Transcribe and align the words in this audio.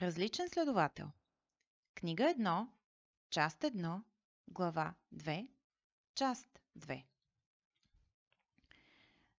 Различен 0.00 0.48
следовател. 0.48 1.10
Книга 1.94 2.22
1, 2.22 2.66
част 3.30 3.60
1, 3.60 4.02
глава 4.48 4.94
2, 5.14 5.48
част 6.14 6.60
2. 6.78 7.04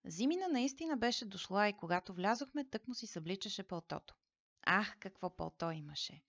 Зимина 0.05 0.47
наистина 0.47 0.97
беше 0.97 1.25
дошла 1.25 1.69
и 1.69 1.73
когато 1.73 2.13
влязохме, 2.13 2.65
тък 2.65 2.87
му 2.87 2.93
си 2.93 3.07
събличаше 3.07 3.63
пълтото. 3.63 4.15
Ах, 4.61 4.97
какво 4.99 5.35
пълто 5.35 5.71
имаше! 5.71 6.21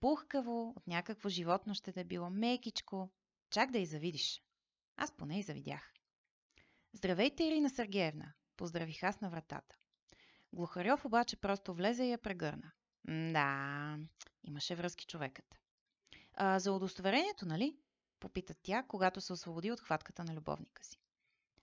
Пухкаво, 0.00 0.74
от 0.76 0.86
някакво 0.86 1.28
животно 1.28 1.74
ще 1.74 1.92
да 1.92 2.04
било 2.04 2.30
мекичко, 2.30 3.10
чак 3.50 3.70
да 3.70 3.78
и 3.78 3.86
завидиш. 3.86 4.42
Аз 4.96 5.16
поне 5.16 5.38
и 5.38 5.42
завидях. 5.42 5.92
Здравейте, 6.92 7.44
Ирина 7.44 7.70
Сергеевна! 7.70 8.32
Поздравих 8.56 9.02
аз 9.02 9.20
на 9.20 9.30
вратата. 9.30 9.76
Глухарев 10.52 11.04
обаче 11.04 11.36
просто 11.36 11.74
влезе 11.74 12.04
и 12.04 12.10
я 12.10 12.18
прегърна. 12.18 12.72
Да, 13.04 13.98
имаше 14.44 14.74
връзки 14.74 15.06
човекът. 15.06 15.58
А, 16.34 16.58
за 16.58 16.72
удостоверението, 16.72 17.46
нали? 17.46 17.76
Попита 18.20 18.54
тя, 18.62 18.82
когато 18.82 19.20
се 19.20 19.32
освободи 19.32 19.72
от 19.72 19.80
хватката 19.80 20.24
на 20.24 20.34
любовника 20.34 20.84
си. 20.84 20.98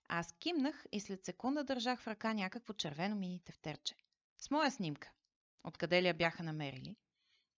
Аз 0.07 0.31
кимнах 0.31 0.85
и 0.91 0.99
след 0.99 1.25
секунда 1.25 1.63
държах 1.63 2.01
в 2.01 2.07
ръка 2.07 2.33
някакво 2.33 2.73
червено 2.73 3.15
мини 3.15 3.39
тефтерче. 3.39 3.95
С 4.37 4.51
моя 4.51 4.71
снимка. 4.71 5.11
Откъде 5.63 6.01
ли 6.01 6.07
я 6.07 6.13
бяха 6.13 6.43
намерили? 6.43 6.95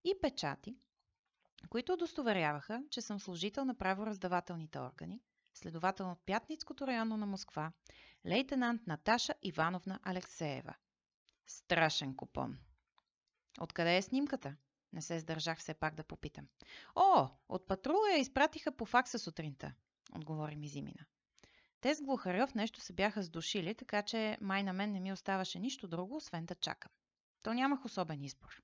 И 0.04 0.16
печати, 0.22 0.76
които 1.70 1.94
удостоверяваха, 1.94 2.84
че 2.90 3.02
съм 3.02 3.20
служител 3.20 3.66
на 3.66 3.76
правораздавателните 3.76 4.80
органи, 4.80 5.22
следовател 5.54 6.12
от 6.12 6.26
Пятницкото 6.26 6.88
районно 6.88 7.18
на 7.18 7.26
Москва, 7.26 7.72
лейтенант 8.26 8.88
Наташа 8.88 9.34
Ивановна 9.42 10.00
Алексеева. 10.04 10.74
Страшен 11.48 12.16
купон. 12.16 12.58
Откъде 13.60 13.98
е 13.98 14.02
снимката? 14.02 14.56
Не 14.94 15.02
се 15.02 15.20
сдържах 15.20 15.60
все 15.60 15.74
пак 15.74 15.96
да 15.96 16.04
попитам. 16.04 16.48
О, 16.96 17.28
от 17.50 17.68
патрула 17.68 18.12
я 18.12 18.18
изпратиха 18.18 18.72
по 18.72 18.86
факса 18.86 19.20
сутринта, 19.20 19.74
отговори 20.16 20.56
ми 20.56 20.68
Зимина. 20.68 21.06
Те 21.82 21.96
с 21.96 22.02
Глухарев 22.02 22.56
нещо 22.56 22.82
се 22.82 22.94
бяха 22.94 23.24
сдушили, 23.24 23.76
така 23.76 24.02
че 24.02 24.38
май 24.42 24.64
на 24.64 24.74
мен 24.74 24.92
не 24.92 25.00
ми 25.00 25.14
оставаше 25.14 25.60
нищо 25.60 25.88
друго, 25.88 26.16
освен 26.16 26.46
да 26.46 26.56
чакам. 26.56 26.92
То 27.44 27.54
нямах 27.54 27.86
особен 27.86 28.24
избор. 28.24 28.62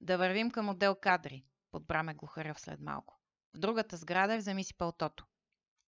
Да 0.00 0.18
вървим 0.18 0.50
към 0.50 0.68
отдел 0.68 0.94
кадри, 0.94 1.44
подбраме 1.70 2.14
Глухарев 2.14 2.60
след 2.60 2.80
малко. 2.80 3.18
В 3.54 3.58
другата 3.58 3.96
сграда 3.96 4.36
вземи 4.36 4.64
си 4.64 4.74
пълтото. 4.74 5.26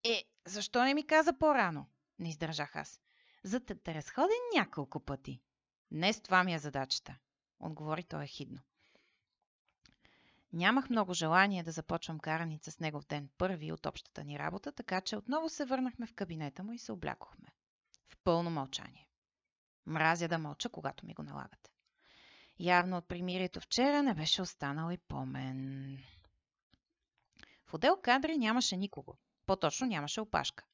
Е, 0.04 0.24
защо 0.46 0.84
не 0.84 0.94
ми 0.94 1.06
каза 1.06 1.38
по-рано? 1.38 1.86
Не 2.18 2.28
издържах 2.28 2.76
аз. 2.76 3.00
За 3.44 3.60
да 3.60 3.74
те 3.74 3.94
разходя 3.94 4.34
няколко 4.54 5.00
пъти. 5.00 5.42
Не 5.90 6.12
с 6.12 6.20
това 6.20 6.44
ми 6.44 6.54
е 6.54 6.58
задачата, 6.58 7.18
отговори 7.62 8.02
той 8.02 8.24
ехидно. 8.24 8.60
Нямах 10.52 10.90
много 10.90 11.14
желание 11.14 11.62
да 11.62 11.72
започвам 11.72 12.18
караница 12.18 12.70
с 12.70 12.80
него 12.80 13.00
в 13.00 13.06
ден 13.06 13.28
първи 13.38 13.72
от 13.72 13.86
общата 13.86 14.24
ни 14.24 14.38
работа, 14.38 14.72
така 14.72 15.00
че 15.00 15.16
отново 15.16 15.48
се 15.48 15.64
върнахме 15.64 16.06
в 16.06 16.14
кабинета 16.14 16.62
му 16.62 16.72
и 16.72 16.78
се 16.78 16.92
облякохме. 16.92 17.48
В 18.08 18.16
пълно 18.24 18.50
мълчание. 18.50 19.08
Мразя 19.86 20.28
да 20.28 20.38
мълча, 20.38 20.68
когато 20.68 21.06
ми 21.06 21.14
го 21.14 21.22
налагат. 21.22 21.70
Явно 22.58 22.96
от 22.96 23.08
примирието 23.08 23.60
вчера 23.60 24.02
не 24.02 24.14
беше 24.14 24.42
останал 24.42 24.90
и 24.90 24.98
помен. 24.98 25.98
В 27.66 27.74
отдел 27.74 27.96
кадри 28.02 28.38
нямаше 28.38 28.76
никого. 28.76 29.18
По-точно 29.46 29.86
нямаше 29.86 30.20
опашка. 30.20 30.64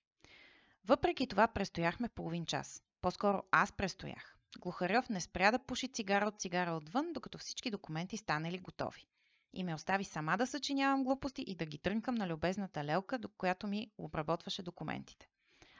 Въпреки 0.85 1.27
това 1.27 1.49
престояхме 1.49 2.09
половин 2.09 2.47
час. 2.47 2.83
По-скоро 3.01 3.43
аз 3.51 3.73
престоях. 3.73 4.38
Глухарев 4.57 5.09
не 5.09 5.21
спря 5.21 5.51
да 5.51 5.59
пуши 5.59 5.89
цигара 5.89 6.27
от 6.27 6.41
цигара 6.41 6.73
отвън, 6.73 7.13
докато 7.13 7.39
всички 7.39 7.71
документи 7.71 8.17
станали 8.17 8.59
готови. 8.59 9.07
И 9.53 9.65
ме 9.65 9.75
остави 9.75 10.05
сама 10.05 10.37
да 10.37 10.47
съчинявам 10.47 11.05
глупости 11.05 11.45
и 11.47 11.57
да 11.57 11.67
ги 11.67 11.79
трънкам 11.79 12.15
на 12.15 12.29
любезната 12.29 12.85
лелка, 12.85 13.19
до 13.19 13.29
която 13.29 13.67
ми 13.67 13.91
обработваше 13.99 14.63
документите. 14.63 15.29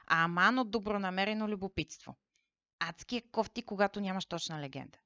А 0.07 0.23
аман 0.23 0.59
от 0.59 0.71
добронамерено 0.71 1.47
любопитство. 1.47 2.17
Адски 2.79 3.15
е 3.15 3.29
кофти, 3.31 3.61
когато 3.61 4.01
нямаш 4.01 4.25
точна 4.25 4.61
легенда. 4.61 4.99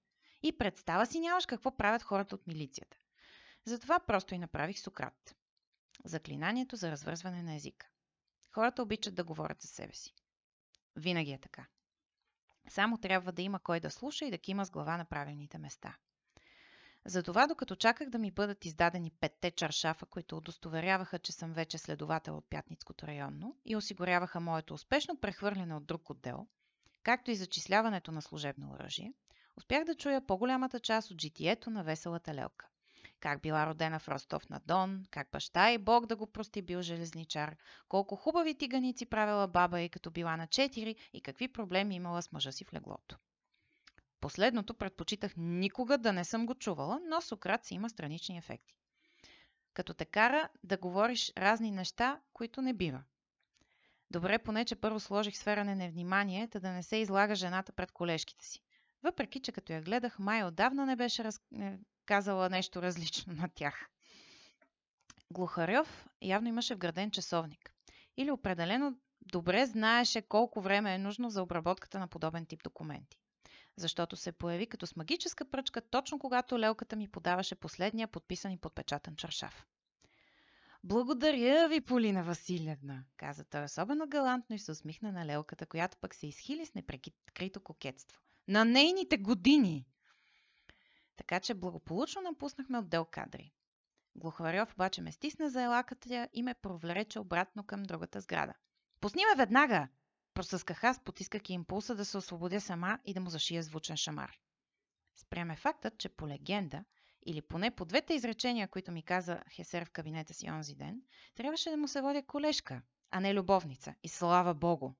И 0.43 0.57
представа 0.57 1.05
си 1.05 1.19
нямаш 1.19 1.45
какво 1.45 1.77
правят 1.77 2.03
хората 2.03 2.35
от 2.35 2.47
милицията. 2.47 2.97
Затова 3.65 3.99
просто 3.99 4.35
и 4.35 4.37
направих 4.37 4.79
Сократ. 4.79 5.35
Заклинанието 6.05 6.75
за 6.75 6.91
развързване 6.91 7.43
на 7.43 7.55
езика. 7.55 7.87
Хората 8.51 8.83
обичат 8.83 9.15
да 9.15 9.23
говорят 9.23 9.61
за 9.61 9.67
себе 9.67 9.93
си. 9.93 10.13
Винаги 10.95 11.31
е 11.31 11.39
така. 11.39 11.67
Само 12.69 12.97
трябва 12.97 13.31
да 13.31 13.41
има 13.41 13.59
кой 13.59 13.79
да 13.79 13.89
слуша 13.89 14.25
и 14.25 14.31
да 14.31 14.37
кима 14.37 14.65
с 14.65 14.71
глава 14.71 14.97
на 14.97 15.05
правилните 15.05 15.57
места. 15.57 15.97
Затова, 17.05 17.47
докато 17.47 17.75
чаках 17.75 18.09
да 18.09 18.19
ми 18.19 18.31
бъдат 18.31 18.65
издадени 18.65 19.11
петте 19.11 19.51
чаршафа, 19.51 20.05
които 20.05 20.37
удостоверяваха, 20.37 21.19
че 21.19 21.31
съм 21.31 21.53
вече 21.53 21.77
следовател 21.77 22.37
от 22.37 22.49
Пятницкото 22.49 23.07
районно 23.07 23.55
и 23.65 23.75
осигуряваха 23.75 24.39
моето 24.39 24.73
успешно 24.73 25.19
прехвърляне 25.19 25.75
от 25.75 25.85
друг 25.85 26.09
отдел, 26.09 26.47
както 27.03 27.31
и 27.31 27.35
зачисляването 27.35 28.11
на 28.11 28.21
служебно 28.21 28.71
оръжие, 28.71 29.13
успях 29.57 29.83
да 29.85 29.95
чуя 29.95 30.25
по-голямата 30.25 30.79
част 30.79 31.11
от 31.11 31.21
житието 31.21 31.69
на 31.69 31.83
веселата 31.83 32.33
лелка. 32.33 32.67
Как 33.23 33.41
била 33.41 33.67
родена 33.67 33.99
в 33.99 34.07
Ростов 34.07 34.49
на 34.49 34.61
Дон, 34.65 35.05
как 35.11 35.31
баща 35.31 35.71
и 35.71 35.77
Бог 35.77 36.05
да 36.05 36.15
го 36.15 36.27
прости 36.27 36.61
бил 36.61 36.81
железничар, 36.81 37.55
колко 37.89 38.15
хубави 38.15 38.57
тиганици 38.57 39.05
правила 39.05 39.47
баба 39.47 39.81
и 39.81 39.89
като 39.89 40.11
била 40.11 40.37
на 40.37 40.47
четири 40.47 40.95
и 41.13 41.21
какви 41.21 41.47
проблеми 41.47 41.95
имала 41.95 42.21
с 42.21 42.31
мъжа 42.31 42.51
си 42.51 42.65
в 42.65 42.73
леглото. 42.73 43.17
Последното 44.19 44.73
предпочитах 44.73 45.33
никога 45.37 45.97
да 45.97 46.13
не 46.13 46.25
съм 46.25 46.45
го 46.45 46.55
чувала, 46.55 46.99
но 47.09 47.21
Сократ 47.21 47.65
си 47.65 47.73
има 47.73 47.89
странични 47.89 48.37
ефекти. 48.37 48.75
Като 49.73 49.93
те 49.93 50.05
кара 50.05 50.49
да 50.63 50.77
говориш 50.77 51.33
разни 51.37 51.71
неща, 51.71 52.19
които 52.33 52.61
не 52.61 52.73
бива. 52.73 53.03
Добре 54.11 54.39
поне, 54.39 54.65
че 54.65 54.75
първо 54.75 54.99
сложих 54.99 55.37
сфера 55.37 55.65
на 55.65 55.75
невнимание, 55.75 56.47
да 56.47 56.71
не 56.71 56.83
се 56.83 56.97
излага 56.97 57.35
жената 57.35 57.71
пред 57.71 57.91
колежките 57.91 58.45
си. 58.45 58.63
Въпреки, 59.03 59.39
че 59.39 59.51
като 59.51 59.73
я 59.73 59.81
гледах, 59.81 60.19
май 60.19 60.43
отдавна 60.43 60.85
не 60.85 60.95
беше 60.95 61.23
раз... 61.23 61.39
казала 62.05 62.49
нещо 62.49 62.81
различно 62.81 63.33
на 63.33 63.49
тях. 63.55 63.89
Глухарев 65.31 66.07
явно 66.21 66.47
имаше 66.49 66.75
вграден 66.75 67.11
часовник. 67.11 67.73
Или 68.17 68.31
определено 68.31 68.97
добре 69.21 69.65
знаеше 69.65 70.21
колко 70.21 70.61
време 70.61 70.93
е 70.95 70.97
нужно 70.97 71.29
за 71.29 71.43
обработката 71.43 71.99
на 71.99 72.07
подобен 72.07 72.45
тип 72.45 72.63
документи. 72.63 73.17
Защото 73.77 74.15
се 74.15 74.31
появи 74.31 74.67
като 74.67 74.87
с 74.87 74.95
магическа 74.95 75.45
пръчка, 75.51 75.81
точно 75.81 76.19
когато 76.19 76.59
лелката 76.59 76.95
ми 76.95 77.07
подаваше 77.07 77.55
последния 77.55 78.07
подписан 78.07 78.51
и 78.51 78.57
подпечатан 78.57 79.15
чаршав. 79.15 79.67
Благодаря 80.83 81.67
ви, 81.69 81.81
Полина 81.81 82.23
Василевна, 82.23 83.03
каза 83.17 83.43
той 83.43 83.63
особено 83.63 84.07
галантно 84.07 84.55
и 84.55 84.59
се 84.59 84.71
усмихна 84.71 85.11
на 85.11 85.25
лелката, 85.25 85.65
която 85.65 85.97
пък 85.97 86.15
се 86.15 86.27
изхили 86.27 86.65
с 86.65 86.73
неприкрито 86.75 87.59
кокетство 87.59 88.19
на 88.47 88.65
нейните 88.65 89.17
години. 89.17 89.85
Така 91.17 91.39
че 91.39 91.53
благополучно 91.53 92.21
напуснахме 92.21 92.77
отдел 92.77 93.05
кадри. 93.05 93.51
Глухарев 94.15 94.73
обаче 94.73 95.01
ме 95.01 95.11
стисна 95.11 95.49
за 95.49 95.61
елаката 95.61 96.29
и 96.33 96.43
ме 96.43 96.53
провлече 96.53 97.19
обратно 97.19 97.63
към 97.63 97.83
другата 97.83 98.21
сграда. 98.21 98.53
Пусни 99.01 99.23
ме 99.25 99.35
веднага! 99.37 99.87
Просъсках 100.33 100.83
аз, 100.83 101.03
потискайки 101.03 101.53
импулса 101.53 101.95
да 101.95 102.05
се 102.05 102.17
освободя 102.17 102.61
сама 102.61 102.99
и 103.05 103.13
да 103.13 103.19
му 103.19 103.29
зашия 103.29 103.63
звучен 103.63 103.97
шамар. 103.97 104.31
Спряме 105.15 105.55
фактът, 105.55 105.97
че 105.97 106.09
по 106.09 106.27
легенда, 106.27 106.83
или 107.25 107.41
поне 107.41 107.71
по 107.71 107.85
двете 107.85 108.13
изречения, 108.13 108.67
които 108.67 108.91
ми 108.91 109.03
каза 109.03 109.43
Хесер 109.51 109.85
в 109.85 109.89
кабинета 109.89 110.33
си 110.33 110.49
онзи 110.49 110.75
ден, 110.75 111.01
трябваше 111.35 111.69
да 111.69 111.77
му 111.77 111.87
се 111.87 112.01
водя 112.01 112.23
колежка, 112.25 112.81
а 113.11 113.19
не 113.19 113.33
любовница. 113.33 113.95
И 114.03 114.09
слава 114.09 114.53
богу! 114.53 114.93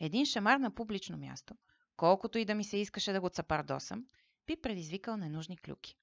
Един 0.00 0.26
шамар 0.26 0.56
на 0.56 0.74
публично 0.74 1.18
място, 1.18 1.54
колкото 1.96 2.38
и 2.38 2.44
да 2.44 2.54
ми 2.54 2.64
се 2.64 2.76
искаше 2.76 3.12
да 3.12 3.20
го 3.20 3.28
цапардосам, 3.28 4.06
би 4.46 4.56
предизвикал 4.56 5.16
ненужни 5.16 5.56
клюки. 5.56 5.96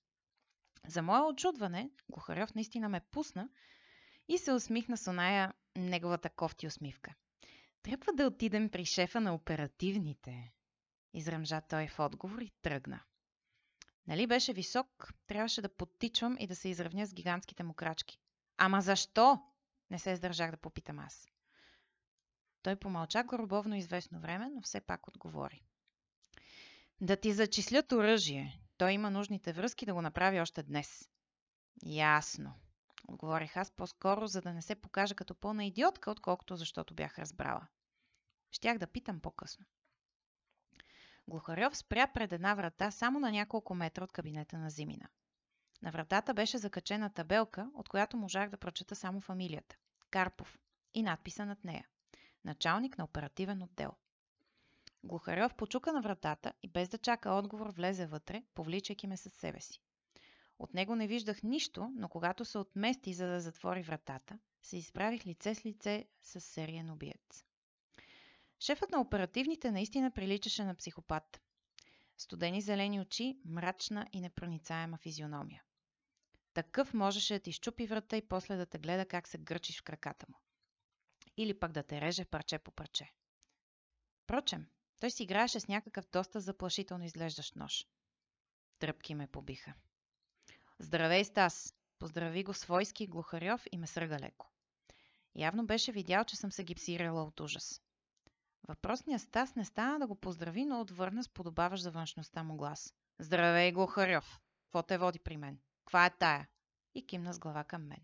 За 0.88 1.02
мое 1.02 1.22
очудване, 1.22 1.90
Глухарев 2.10 2.56
наистина 2.56 2.90
ме 2.90 3.00
пусна 3.00 3.50
и 4.28 4.38
се 4.38 4.52
усмихна 4.54 4.98
с 4.98 5.08
оная 5.08 5.54
неговата 5.76 6.30
кофти 6.30 6.68
усмивка. 6.68 7.14
Трябва 7.84 8.14
да 8.14 8.28
отидем 8.28 8.70
при 8.70 8.86
шефа 8.86 9.22
на 9.22 9.34
оперативните. 9.36 10.54
Изръмжа 11.14 11.62
той 11.62 11.88
в 11.88 12.00
отговор 12.00 12.40
и 12.42 12.52
тръгна. 12.62 13.04
Нали 14.08 14.28
беше 14.28 14.54
висок, 14.54 15.14
трябваше 15.28 15.62
да 15.62 15.76
подтичвам 15.76 16.38
и 16.40 16.48
да 16.48 16.56
се 16.56 16.70
изравня 16.70 17.06
с 17.08 17.14
гигантските 17.14 17.64
му 17.64 17.74
крачки. 17.74 18.20
Ама 18.58 18.82
защо? 18.82 19.40
Не 19.90 20.00
се 20.00 20.12
издържах 20.12 20.52
да 20.52 20.58
попитам 20.58 21.00
аз. 21.00 21.28
Той 22.62 22.76
помълча 22.76 23.24
горобовно 23.24 23.76
известно 23.76 24.20
време, 24.20 24.50
но 24.50 24.62
все 24.62 24.82
пак 24.82 25.08
отговори. 25.08 25.64
Да 27.04 27.18
ти 27.18 27.34
зачислят 27.34 27.92
оръжие. 27.92 28.60
Той 28.78 28.92
има 28.92 29.10
нужните 29.10 29.54
връзки 29.54 29.86
да 29.86 29.94
го 29.94 30.02
направи 30.02 30.42
още 30.42 30.64
днес. 30.64 31.10
Ясно. 31.86 32.54
Отговорих 33.08 33.58
аз 33.58 33.72
по-скоро, 33.72 34.28
за 34.28 34.42
да 34.42 34.54
не 34.54 34.62
се 34.62 34.76
покажа 34.76 35.16
като 35.16 35.36
пълна 35.36 35.66
идиотка, 35.66 36.12
отколкото 36.12 36.56
защото 36.56 36.94
бях 36.94 37.20
разбрала. 37.20 37.68
Щях 38.52 38.78
да 38.78 38.88
питам 38.88 39.20
по-късно. 39.20 39.66
Глухарев 41.28 41.78
спря 41.78 42.08
пред 42.08 42.32
една 42.32 42.56
врата 42.56 42.92
само 42.92 43.20
на 43.20 43.32
няколко 43.32 43.76
метра 43.76 44.04
от 44.04 44.12
кабинета 44.12 44.58
на 44.58 44.70
Зимина. 44.70 45.08
На 45.82 45.92
вратата 45.92 46.34
беше 46.34 46.58
закачена 46.58 47.14
табелка, 47.14 47.72
от 47.74 47.90
която 47.90 48.18
можах 48.18 48.50
да 48.50 48.58
прочета 48.58 48.96
само 48.96 49.22
фамилията– 49.22 49.76
Карпов 50.10 50.60
и 50.94 51.04
надписа 51.04 51.46
над 51.46 51.64
нея– 51.64 51.88
началник 52.46 52.98
на 52.98 53.04
оперативен 53.04 53.62
отдел. 53.62 53.92
Глухарев 55.04 55.56
почука 55.56 55.94
на 55.94 56.02
вратата 56.02 56.54
и 56.64 56.68
без 56.68 56.90
да 56.90 56.98
чака 56.98 57.32
отговор 57.32 57.74
влезе 57.74 58.06
вътре, 58.06 58.44
повличайки 58.54 59.08
ме 59.08 59.18
със 59.18 59.34
себе 59.34 59.60
си. 59.62 59.82
От 60.60 60.74
него 60.74 60.96
не 60.96 61.08
виждах 61.08 61.44
нищо, 61.44 61.92
но 61.96 62.10
когато 62.10 62.46
се 62.46 62.58
отмести 62.58 63.14
за 63.14 63.28
да 63.28 63.42
затвори 63.42 63.84
вратата, 63.84 64.40
се 64.62 64.78
изправих 64.78 65.26
лице 65.28 65.56
с 65.56 65.66
лице 65.66 66.06
с 66.22 66.42
сериен 66.42 66.90
убиец. 66.90 67.46
Шефът 68.60 68.92
на 68.92 69.02
оперативните 69.02 69.72
наистина 69.72 70.12
приличаше 70.12 70.64
на 70.64 70.76
психопат. 70.76 71.42
Студени 72.18 72.62
зелени 72.62 73.02
очи, 73.02 73.38
мрачна 73.46 74.08
и 74.14 74.22
непроницаема 74.22 74.98
физиономия. 74.98 75.64
Такъв 76.54 76.94
можеше 76.94 77.34
да 77.34 77.40
ти 77.40 77.52
щупи 77.52 77.88
врата 77.88 78.18
и 78.18 78.28
после 78.28 78.56
да 78.56 78.66
те 78.66 78.80
гледа 78.80 79.06
как 79.06 79.28
се 79.28 79.38
гърчиш 79.38 79.80
в 79.80 79.84
краката 79.84 80.26
му. 80.30 80.36
Или 81.38 81.60
пък 81.60 81.72
да 81.72 81.84
те 81.84 82.02
реже 82.02 82.26
парче 82.26 82.60
по 82.60 82.72
парче. 82.72 83.12
Впрочем, 84.24 84.68
той 85.04 85.12
си 85.12 85.24
играеше 85.24 85.60
с 85.60 85.68
някакъв 85.68 86.06
доста 86.12 86.40
заплашително 86.40 87.04
изглеждащ 87.04 87.56
нож. 87.56 87.88
Тръпки 88.80 89.16
ме 89.16 89.28
побиха. 89.28 89.74
Здравей, 90.80 91.24
Стас! 91.24 91.76
Поздрави 92.00 92.44
го 92.44 92.54
свойски 92.54 93.08
глухарев 93.08 93.66
и 93.72 93.78
ме 93.78 93.88
сръга 93.88 94.20
леко. 94.20 94.52
Явно 95.36 95.66
беше 95.66 95.92
видял, 95.92 96.24
че 96.24 96.36
съм 96.36 96.52
се 96.52 96.64
гипсирала 96.64 97.24
от 97.24 97.40
ужас. 97.40 97.82
Въпросният 98.68 99.22
Стас 99.22 99.56
не 99.56 99.66
стана 99.66 100.00
да 100.00 100.08
го 100.08 100.16
поздрави, 100.16 100.66
но 100.66 100.82
отвърна 100.82 101.24
с 101.24 101.30
подобаваш 101.30 101.82
за 101.82 101.92
външността 101.92 102.44
му 102.44 102.58
глас. 102.58 102.94
Здравей, 103.20 103.72
глухарев! 103.72 104.40
Какво 104.64 104.84
те 104.84 104.98
води 104.98 105.20
при 105.20 105.38
мен? 105.38 105.60
Ква 105.86 106.06
е 106.06 106.10
тая? 106.10 106.50
И 106.96 107.06
кимна 107.06 107.34
с 107.34 107.40
глава 107.40 107.64
към 107.64 107.88
мен. 107.88 108.02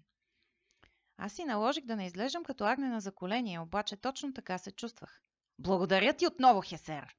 Аз 1.17 1.33
си 1.33 1.45
наложих 1.45 1.85
да 1.85 1.95
не 1.95 2.05
изглеждам 2.05 2.43
като 2.43 2.65
агнена 2.65 3.01
за 3.01 3.11
коление, 3.11 3.59
обаче 3.59 3.95
точно 3.97 4.33
така 4.33 4.57
се 4.57 4.71
чувствах. 4.71 5.21
Благодаря 5.61 6.13
ти 6.13 6.27
отново, 6.27 6.61
Хесер! 6.61 7.15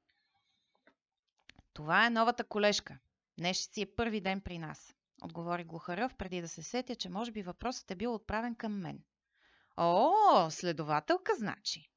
Това 1.72 2.06
е 2.06 2.10
новата 2.10 2.44
колежка. 2.44 2.98
Днес 3.38 3.56
ще 3.56 3.74
си 3.74 3.82
е 3.82 3.94
първи 3.94 4.20
ден 4.20 4.40
при 4.40 4.58
нас, 4.58 4.94
отговори 5.22 5.64
Глухарев, 5.64 6.14
преди 6.14 6.40
да 6.40 6.48
се 6.48 6.62
сетя, 6.62 6.96
че 6.96 7.08
може 7.08 7.32
би 7.32 7.42
въпросът 7.42 7.90
е 7.90 7.94
бил 7.94 8.14
отправен 8.14 8.54
към 8.54 8.80
мен. 8.80 9.04
О, 9.76 10.50
следователка, 10.50 11.32
значи! 11.34 11.90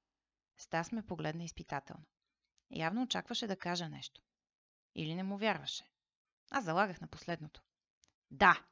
Стас 0.58 0.92
ме 0.92 1.06
погледна 1.06 1.44
изпитателно. 1.44 2.06
Явно 2.72 3.04
очакваше 3.04 3.48
да 3.48 3.60
кажа 3.60 3.90
нещо. 3.90 4.22
Или 4.96 5.16
не 5.16 5.24
му 5.24 5.38
вярваше. 5.38 5.90
Аз 6.52 6.66
залагах 6.66 7.02
на 7.02 7.08
последното. 7.08 7.62
Да, 8.32 8.64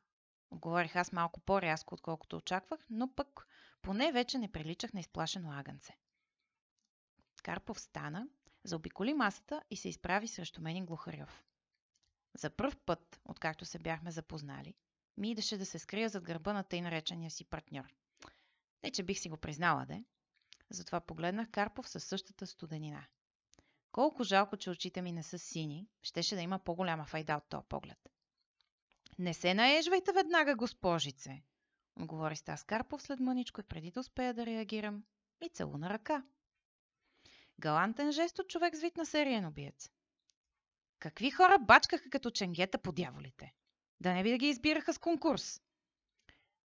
отговорих 0.49 0.95
аз 0.95 1.11
малко 1.11 1.39
по-рязко, 1.39 1.93
отколкото 1.93 2.37
очаквах, 2.37 2.79
но 2.89 3.15
пък 3.15 3.47
поне 3.81 4.11
вече 4.11 4.37
не 4.37 4.51
приличах 4.51 4.93
на 4.93 4.99
изплашено 4.99 5.51
агънце. 5.51 5.93
Карпов 7.43 7.79
стана, 7.79 8.27
заобиколи 8.63 9.13
масата 9.13 9.61
и 9.69 9.75
се 9.75 9.89
изправи 9.89 10.27
срещу 10.27 10.61
мен 10.61 10.77
и 10.77 10.85
Глухарев. 10.85 11.43
За 12.37 12.49
първ 12.49 12.75
път, 12.85 13.21
откакто 13.25 13.65
се 13.65 13.79
бяхме 13.79 14.11
запознали, 14.11 14.75
ми 15.17 15.31
идеше 15.31 15.57
да 15.57 15.65
се 15.65 15.79
скрия 15.79 16.09
зад 16.09 16.23
гърба 16.23 16.53
на 16.53 16.63
тъй 16.63 16.81
наречения 16.81 17.31
си 17.31 17.45
партньор. 17.45 17.93
Не, 18.83 18.91
че 18.91 19.03
бих 19.03 19.19
си 19.19 19.29
го 19.29 19.37
признала, 19.37 19.85
де. 19.85 20.03
Затова 20.69 20.99
погледнах 21.01 21.51
Карпов 21.51 21.89
със 21.89 22.03
същата 22.03 22.47
студенина. 22.47 23.05
Колко 23.91 24.23
жалко, 24.23 24.57
че 24.57 24.69
очите 24.69 25.01
ми 25.01 25.11
не 25.11 25.23
са 25.23 25.39
сини, 25.39 25.87
щеше 26.01 26.35
да 26.35 26.41
има 26.41 26.59
по-голяма 26.59 27.05
файда 27.05 27.35
от 27.35 27.49
този 27.49 27.67
поглед. 27.69 28.09
Не 29.19 29.33
се 29.33 29.53
наежвайте 29.53 30.11
веднага, 30.11 30.55
госпожице, 30.55 31.43
отговори 31.99 32.35
Стас 32.35 32.63
Карпов 32.63 33.01
след 33.01 33.19
мъничко 33.19 33.61
и 33.61 33.63
преди 33.63 33.91
да 33.91 33.99
успея 33.99 34.33
да 34.33 34.45
реагирам, 34.45 35.03
и 35.41 35.49
целуна 35.49 35.89
ръка. 35.89 36.23
Галантен 37.61 38.11
жест 38.11 38.39
от 38.39 38.49
човек 38.49 38.75
с 38.75 38.81
вид 38.81 38.97
на 38.97 39.05
сериен 39.05 39.45
убиец. 39.45 39.89
Какви 40.99 41.31
хора 41.31 41.59
бачкаха 41.59 42.09
като 42.09 42.31
ченгета 42.31 42.77
по 42.77 42.91
дяволите? 42.91 43.53
Да 43.99 44.13
не 44.13 44.23
би 44.23 44.31
да 44.31 44.37
ги 44.37 44.47
избираха 44.47 44.93
с 44.93 44.97
конкурс. 44.97 45.61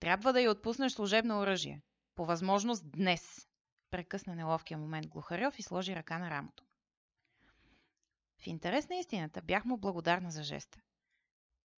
Трябва 0.00 0.32
да 0.32 0.40
й 0.40 0.48
отпуснеш 0.48 0.92
служебно 0.92 1.40
оръжие. 1.40 1.82
По 2.14 2.24
възможност 2.24 2.90
днес. 2.90 3.48
Прекъсна 3.90 4.34
неловкия 4.34 4.78
момент 4.78 5.08
Глухарев 5.08 5.58
и 5.58 5.62
сложи 5.62 5.96
ръка 5.96 6.18
на 6.18 6.30
рамото. 6.30 6.64
В 8.38 8.46
интерес 8.46 8.88
на 8.88 8.96
истината 8.96 9.42
бях 9.42 9.64
му 9.64 9.76
благодарна 9.76 10.30
за 10.30 10.42
жеста. 10.42 10.80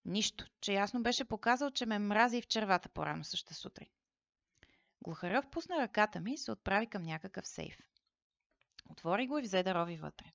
Нищо, 0.04 0.46
че 0.60 0.72
ясно 0.72 1.02
беше 1.02 1.24
показал, 1.24 1.70
че 1.70 1.86
ме 1.86 1.98
мрази 1.98 2.42
в 2.42 2.46
червата 2.46 2.88
по-рано 2.88 3.24
същата 3.24 3.54
сутрин. 3.54 3.88
Глухарев 5.02 5.50
пусна 5.50 5.76
ръката 5.78 6.20
ми 6.20 6.32
и 6.32 6.38
се 6.38 6.52
отправи 6.52 6.86
към 6.86 7.02
някакъв 7.02 7.48
сейф. 7.48 7.91
Отвори 8.90 9.26
го 9.26 9.38
и 9.38 9.42
взе 9.42 9.62
да 9.62 9.74
рови 9.74 9.96
вътре. 9.96 10.32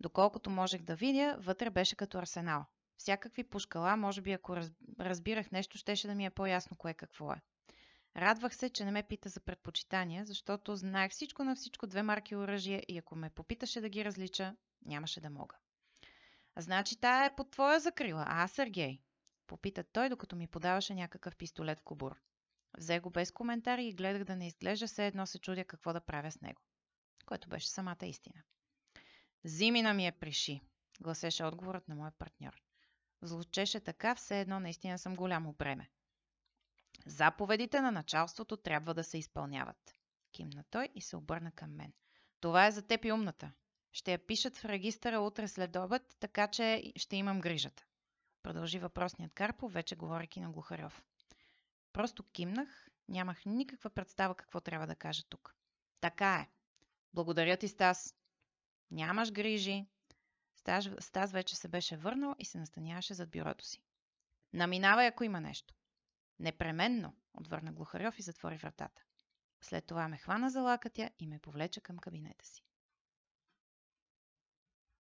Доколкото 0.00 0.50
можех 0.50 0.82
да 0.82 0.96
видя, 0.96 1.36
вътре 1.38 1.70
беше 1.70 1.96
като 1.96 2.18
арсенал. 2.18 2.64
Всякакви 2.96 3.44
пушкала, 3.44 3.96
може 3.96 4.20
би 4.20 4.32
ако 4.32 4.56
разбирах 5.00 5.50
нещо, 5.50 5.78
щеше 5.78 6.08
да 6.08 6.14
ми 6.14 6.26
е 6.26 6.30
по-ясно 6.30 6.76
кое 6.76 6.94
какво 6.94 7.32
е. 7.32 7.42
Радвах 8.16 8.56
се, 8.56 8.70
че 8.70 8.84
не 8.84 8.90
ме 8.90 9.02
пита 9.02 9.28
за 9.28 9.40
предпочитания, 9.40 10.24
защото 10.24 10.76
знаех 10.76 11.12
всичко 11.12 11.44
на 11.44 11.56
всичко 11.56 11.86
две 11.86 12.02
марки 12.02 12.36
оръжие 12.36 12.82
и 12.88 12.98
ако 12.98 13.16
ме 13.16 13.30
попиташе 13.30 13.80
да 13.80 13.88
ги 13.88 14.04
различа, 14.04 14.56
нямаше 14.84 15.20
да 15.20 15.30
мога. 15.30 15.56
Значи 16.56 17.00
тая 17.00 17.26
е 17.26 17.34
под 17.34 17.50
твоя 17.50 17.80
закрила, 17.80 18.24
а, 18.28 18.48
Сергей? 18.48 19.00
Попита 19.46 19.84
той, 19.84 20.08
докато 20.08 20.36
ми 20.36 20.46
подаваше 20.46 20.94
някакъв 20.94 21.36
пистолет 21.36 21.80
в 21.80 21.82
кобур. 21.82 22.16
Взе 22.78 23.00
го 23.00 23.10
без 23.10 23.32
коментари 23.32 23.86
и 23.86 23.94
гледах 23.94 24.24
да 24.24 24.36
не 24.36 24.46
изглежда, 24.46 24.86
все 24.86 25.06
едно 25.06 25.26
се 25.26 25.38
чудя 25.38 25.64
какво 25.64 25.92
да 25.92 26.00
правя 26.00 26.32
с 26.32 26.40
него. 26.40 26.62
Което 27.26 27.48
беше 27.48 27.68
самата 27.68 28.06
истина. 28.06 28.42
Зимина 29.44 29.94
ми 29.94 30.06
е 30.06 30.12
приши, 30.12 30.60
гласеше 31.00 31.44
отговорът 31.44 31.88
на 31.88 31.94
моя 31.94 32.10
партньор. 32.10 32.62
Звучеше 33.22 33.80
така, 33.80 34.14
все 34.14 34.40
едно 34.40 34.60
наистина 34.60 34.98
съм 34.98 35.16
голямо 35.16 35.52
бреме. 35.52 35.90
Заповедите 37.06 37.80
на 37.80 37.92
началството 37.92 38.56
трябва 38.56 38.94
да 38.94 39.04
се 39.04 39.18
изпълняват. 39.18 39.94
Кимна 40.32 40.64
той 40.70 40.88
и 40.94 41.00
се 41.00 41.16
обърна 41.16 41.52
към 41.52 41.74
мен. 41.76 41.92
Това 42.40 42.66
е 42.66 42.70
за 42.70 42.82
теб 42.82 43.04
и 43.04 43.12
умната. 43.12 43.52
Ще 43.92 44.12
я 44.12 44.26
пишат 44.26 44.56
в 44.56 44.64
регистъра 44.64 45.20
утре 45.20 45.48
след 45.48 45.76
обед, 45.76 46.16
така 46.20 46.48
че 46.48 46.92
ще 46.96 47.16
имам 47.16 47.40
грижата. 47.40 47.84
Продължи 48.42 48.78
въпросният 48.78 49.32
Карпов, 49.34 49.72
вече 49.72 49.96
говорейки 49.96 50.40
на 50.40 50.50
Глухарев. 50.50 51.02
Просто 51.92 52.22
кимнах, 52.22 52.88
нямах 53.08 53.46
никаква 53.46 53.90
представа 53.90 54.34
какво 54.34 54.60
трябва 54.60 54.86
да 54.86 54.96
кажа 54.96 55.22
тук. 55.28 55.54
Така 56.00 56.34
е. 56.36 56.48
Благодаря 57.16 57.56
ти, 57.56 57.68
Стас. 57.68 58.14
Нямаш 58.90 59.32
грижи. 59.32 59.86
Стас, 60.56 60.88
Стас 60.98 61.32
вече 61.32 61.56
се 61.56 61.68
беше 61.68 61.96
върнал 61.96 62.34
и 62.38 62.44
се 62.44 62.58
настаняваше 62.58 63.14
зад 63.14 63.30
бюрото 63.30 63.64
си. 63.64 63.82
Наминавай, 64.52 65.06
ако 65.06 65.24
има 65.24 65.40
нещо. 65.40 65.74
Непременно, 66.38 67.16
отвърна 67.34 67.72
Глухарев 67.72 68.18
и 68.18 68.22
затвори 68.22 68.56
вратата. 68.56 69.02
След 69.60 69.86
това 69.86 70.08
ме 70.08 70.16
хвана 70.16 70.50
за 70.50 70.60
лакътя 70.60 71.10
и 71.18 71.26
ме 71.26 71.38
повлече 71.38 71.80
към 71.80 71.98
кабинета 71.98 72.46
си. 72.46 72.65